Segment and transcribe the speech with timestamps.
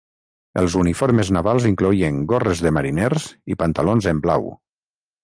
[0.59, 4.49] Els uniformes navals incloïen gorres de mariners i pantalons en blau.